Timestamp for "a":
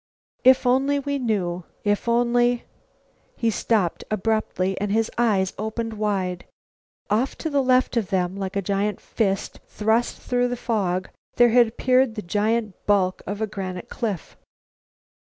8.55-8.63, 13.41-13.45